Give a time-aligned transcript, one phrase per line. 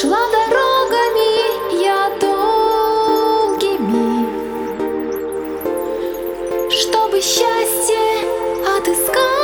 [0.00, 3.76] Шла дорогами я долгими,
[6.70, 8.24] Чтобы счастье
[8.78, 9.39] отыскать.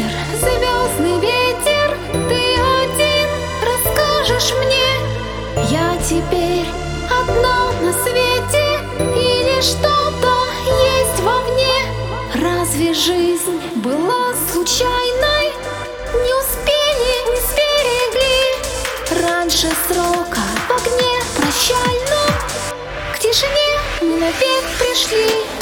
[0.00, 3.28] ветер, звездный ветер, ты один
[3.62, 5.66] расскажешь мне.
[5.70, 6.66] Я теперь
[7.10, 10.34] одна на свете, или что-то
[10.66, 11.74] есть во мне.
[12.34, 15.52] Разве жизнь была случайной?
[16.14, 18.40] Не успели, не сберегли
[19.28, 22.22] раньше срока в огне прощально
[23.14, 25.59] К тишине мы навек пришли.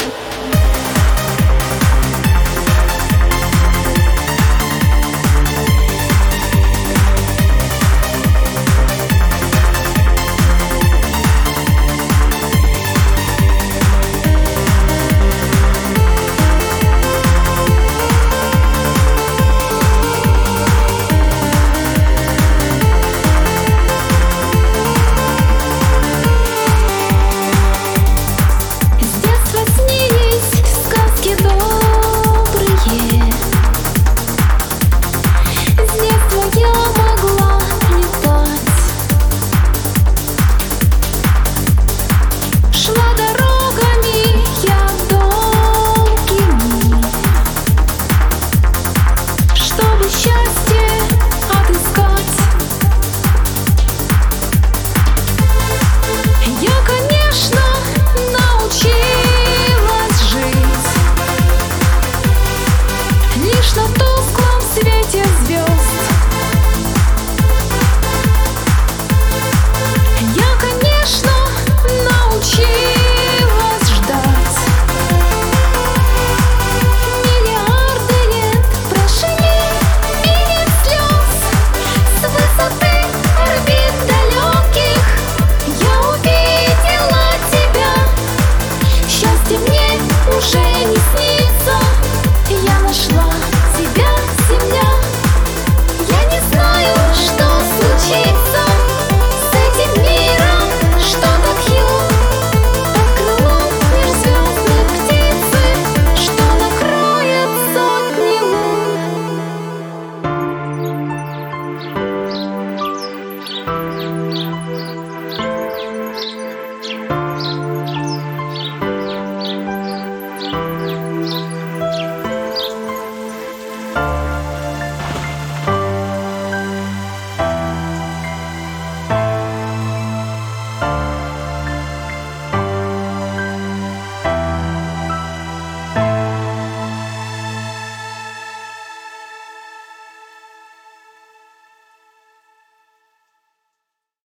[63.93, 65.88] тусклом свете звезд.